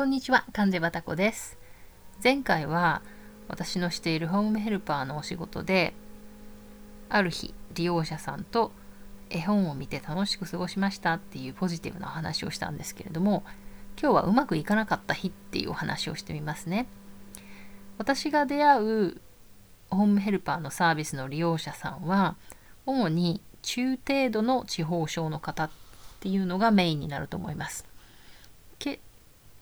[0.00, 1.58] こんにちは、関西バタコです。
[2.24, 3.02] 前回は
[3.48, 5.92] 私のしているホームヘルパーのお仕事で、
[7.10, 8.72] ある日、利用者さんと
[9.28, 13.42] 絵本を見て楽しく過ごしましたっていうポジティブなお話をしたんですけれども、
[14.00, 16.86] 今日はうまくいかなかった日っていうお話をしてみますね。
[17.98, 19.20] 私が出会う
[19.90, 22.36] ホームヘルパーのサービスの利用者さんは、
[22.86, 25.70] 主に中程度の地方症の方っ
[26.20, 27.89] ていうのがメインになると思います。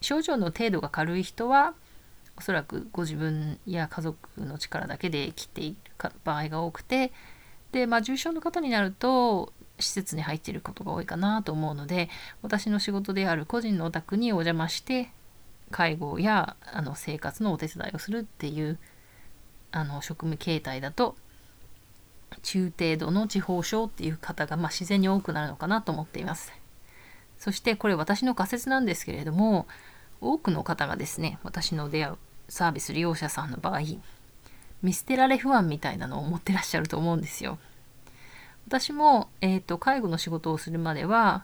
[0.01, 1.73] 症状の程度が軽い人は
[2.37, 7.11] おそらくご自分や家族の力だけで生きている場合が多くて
[7.71, 12.09] で、まあ、重症の方になると施設に入っていることが多いかなと思うので
[12.41, 15.11] 私の仕事である個人のお宅にお邪魔して
[15.71, 18.79] 介護やあの生活のお手伝いをするっていう
[19.71, 21.15] あの職務形態だと
[22.41, 26.53] 中程度の地方症っていう方が、まあ、自然に多くなるのかなと思っています。
[27.39, 29.65] そしてこれ私の仮説なんですけれども
[30.21, 32.17] 多くの方がですね私の出会う
[32.49, 33.79] サービス利用者さんの場合
[34.81, 37.57] 見捨てられ不安みたいなのを持ってらっしゃると思うんですよ。
[38.67, 41.43] 私も、えーと、介護の仕事をするまでは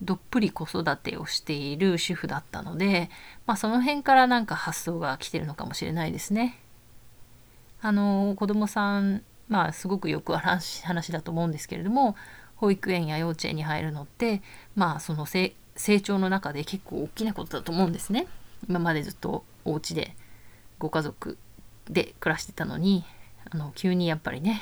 [0.00, 3.10] どっぷり子育てをしている主婦だったので、
[3.46, 6.58] まあ、その辺からなんか発想が来てるのかもしれないですね。
[7.80, 12.16] あの子供さんまあすごくよく話話だと思うんですけれども
[12.58, 14.42] 保育園や幼稚園に入るのって
[14.76, 15.54] まあその成
[16.02, 18.26] 長の中で結構大きなことだと思うんですね。
[18.68, 20.14] 今までずっとお家で
[20.78, 21.38] ご家族
[21.88, 23.04] で暮らしてたのに
[23.50, 24.60] あの急にやっぱりね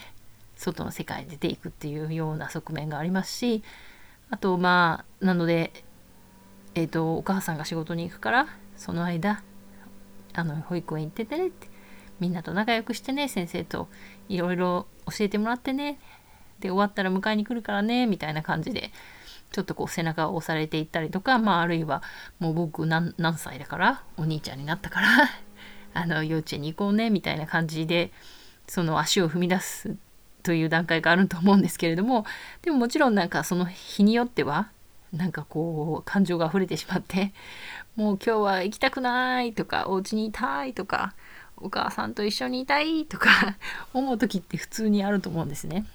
[0.57, 3.63] 外の世界に出ていくっていうような側面がありますし
[4.31, 5.73] あとまあなので
[6.75, 9.43] えっ、ー、とお母さんが仕事に行くからその間
[10.35, 11.69] あの保育園行っててねって
[12.21, 13.89] みんなと仲良くしてね先生と
[14.29, 15.99] いろいろ教えてもらってね
[16.61, 18.91] で終わったら迎えに来るからねみたいな感じで
[19.53, 22.03] ちょっとこう背中を押されていったりとか、まあ、あるいは
[22.39, 25.09] もう僕何歳だからお兄ちゃんになったから
[25.95, 28.13] あの幼稚園に行こうねみたいな感じで
[28.69, 29.97] その足を踏み出す
[30.43, 32.27] という段階があると思うんですけれども
[32.63, 34.69] でももちろんなんかその日によっては
[35.13, 37.33] なんかこう感情が溢れてしまって
[37.95, 41.15] もう今日は行きたくないとかお家にいたいとか
[41.57, 43.57] お母さんと一緒にいたいとか
[43.95, 45.87] 思う時って普通にあると思うんですね。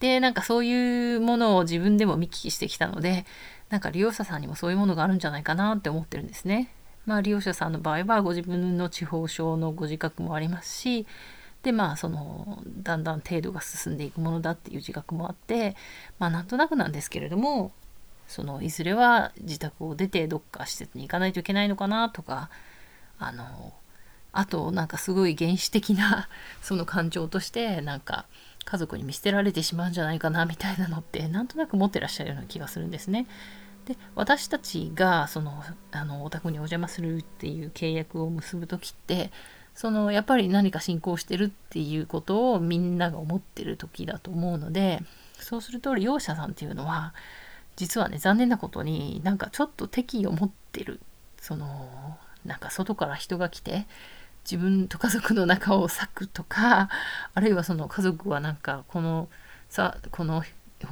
[0.00, 3.26] でなんかそういうものを自分でも見聞きしてきたので
[3.68, 6.70] なんか利用者さんにもそういうものがあるんじゃないかなって思ってるんですね。
[7.06, 11.06] まあ利用者さんの場合はご自分の地方症のご自覚もありますし
[11.62, 15.76] でまあそのだんだん程度が進んでいくものだっていう自覚もあって
[16.18, 17.72] まあなんとなくなんですけれども
[18.28, 22.48] そのいずれは自宅を出てどっか施設に行かないといけないのかなとか
[23.18, 23.72] あの
[24.32, 26.28] あとなんかすごい原始的な
[26.62, 28.26] その感情としてなんか
[28.64, 33.26] 家族に見捨てられてしまうんじゃないかなみたいなのって なんとなく持ってらっしゃるような気がするんですね。
[33.86, 39.32] で私たちがそのあのお宅にお邪魔するっていう契約を結ぶ時って
[39.74, 45.02] そのやっぱり何か進行してるっていうことをみんなが思ってる時だと思うので
[45.38, 47.14] そうすると利用者さんっていうのは
[47.76, 51.00] 実はね残念なことになんかちょっと敵意を持ってる
[51.40, 53.86] そのなんか外から人が来て
[54.44, 56.88] 自分と家族の中を裂くとか
[57.34, 59.28] あるいはその家族はなんかこの
[59.68, 60.42] さこの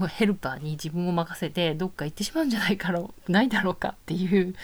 [0.09, 4.55] ヘルパーに自分を任せてどっか行ってしまうんじゃないかろうないだろうかっていう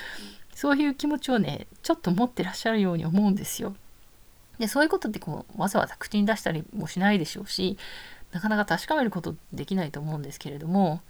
[0.54, 3.74] そういう気持ちをねちょっと持ってらっしゃるように思うんですよ。
[4.58, 7.76] でそういうことってこうわざわざ口に出したりもしないでしょうし
[8.30, 11.00] なかなか確かめることできないと思うんですけれども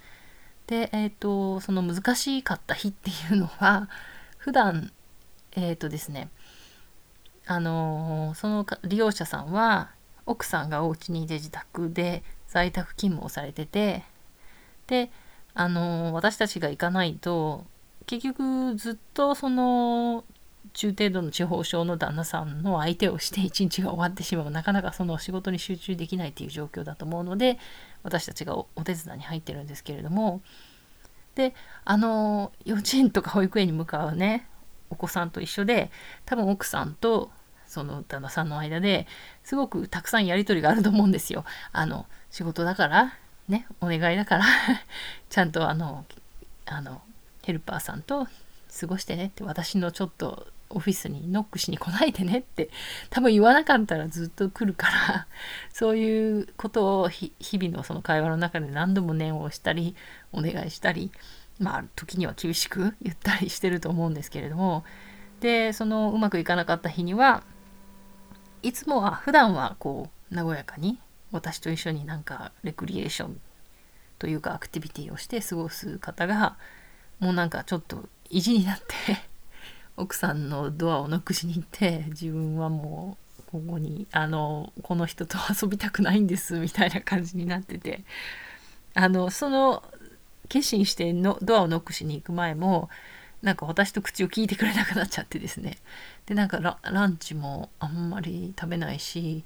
[0.67, 3.91] でえっ、ー、とその難しかった日っていうのは
[4.39, 4.93] 普段
[5.53, 6.31] えっ、ー、とですね
[7.47, 9.91] あのその利用者さんは
[10.27, 14.03] 奥さんがお家にいて自宅で在宅勤務をされてて
[14.87, 15.11] で
[15.55, 17.65] あの私たちが行かないと
[18.07, 20.25] 結局ずっとその
[20.73, 24.51] 中程度の地方症の旦那さんの相手をして一日が終わってしまう。
[24.51, 27.59] なかなかその仕事に集中できないっていう状況だと思うので
[28.03, 30.41] 私たちがお手伝いに入ってるんですけれども。
[31.35, 31.53] で
[31.85, 34.47] あの幼稚園とか保育園に向かうね
[34.91, 35.91] お子さんと一緒で
[36.25, 37.31] 多分奥さんと
[37.67, 39.07] その旦那さんの間で
[39.43, 41.45] すごくたくさんやり取りがあると思うんですよ。
[41.73, 43.15] あの仕事だから
[43.49, 44.45] ねお願いだから
[45.29, 46.05] ちゃんとあの
[46.67, 47.03] あの
[47.43, 48.29] ヘルパーさんと
[48.81, 52.71] 過ごしてねって私のちょっとオフィスにノックしに来ないでねって
[53.11, 55.27] 多分言わなかったらずっと来るから
[55.73, 59.95] そういうことを日々のその会話の中で何度も念を押したり
[60.33, 61.13] お願いしたり
[61.59, 64.85] まあ時には厳しく言ったりしてると思うんですけれども。
[65.41, 67.43] でそのうまくいかなかった日には
[68.63, 70.99] いつもは普段はこう和やかに
[71.33, 73.41] 私と一緒になんかレクリエーション
[74.19, 76.57] というかアクティビティをして過ごす方が
[77.21, 78.85] もうなんかちょっと意地になって
[79.99, 88.05] 奥さんのドアをノックしに行って自分はもうここにあのこの人と遊びたくないんですみたいな感じになってて。
[88.97, 89.83] あのその
[90.49, 92.89] 決心してのドアをノックしに行く前も
[93.43, 95.79] なんか私と口を聞いてくれなくなっちゃってですね。
[96.27, 99.45] でなんかランチもあんまり食べないし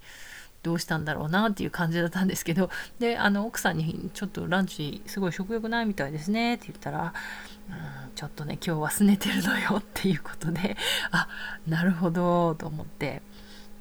[0.63, 2.71] どうしたんだろうなっていう感じだったんですけど。
[3.01, 7.13] であの奥さんに「ちょっとランチすごい食欲ないみたいですね」って言ったら
[7.69, 10.77] 「うんちょっとね今日は拗ねてるのよ」っていうことで
[11.11, 11.29] あ
[11.67, 13.23] なるほどと思って。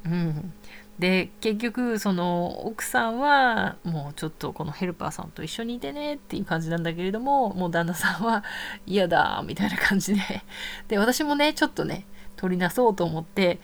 [0.08, 0.54] うん。
[1.00, 8.44] で結局その奥さんはもうちょっとこのヘルパーさんと一緒にいてねっていう感じなんだけれどももう旦那さんは
[8.88, 10.22] 嫌だみたいな感じで。
[10.88, 12.06] で私もねちょっとね
[12.36, 13.60] 取りなそうと思って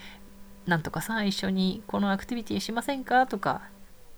[0.68, 3.62] なんとかさん一緒にこのアクティビティしませんかとか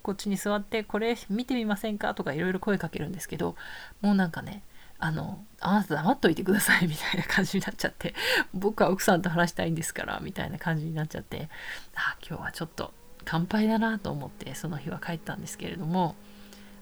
[0.02, 3.56] こっちに座ってこれ見てみませんかとかいろいろ声かけるんですけど
[4.02, 4.62] もうなんかね
[5.00, 8.14] あのあなた黙っといてくださいみたいな感じになっちゃって
[8.54, 11.50] 僕は奥さんと話したいんですからみたいな感じになっちゃって
[11.96, 12.92] あ今日はちょっと
[13.26, 16.16] 乾杯だなと思ってその日は帰ったんですけれども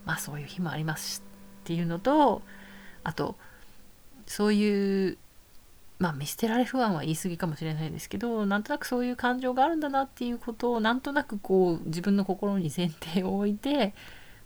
[0.06, 1.21] まあそういう日もありますし
[1.63, 2.42] っていうのと
[3.04, 3.36] あと
[4.27, 5.18] そういう
[6.00, 13.94] まあ見捨てられ不安は言い過ぎかもしれないですけどなんとなくそういう感情があるんだなっていうことをなんとなくこう自分の心に前提を置いて、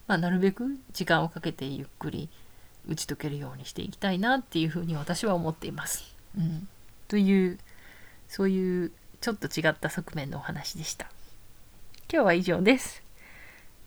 [0.07, 2.29] まあ、なるべく時間をかけてゆっくり
[2.87, 6.15] 打ち解けるようにしていきたいなっていうふうに私は思っています。
[6.37, 6.67] うん、
[7.07, 7.59] という
[8.27, 8.91] そういう
[9.21, 11.07] ちょっと違った側面のお話でした。
[12.11, 13.03] 今日は以上です。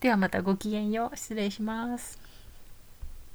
[0.01, 1.17] ではまたごきげんよう。
[1.17, 2.30] 失礼します。